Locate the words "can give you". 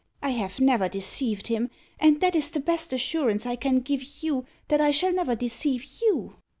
3.55-4.47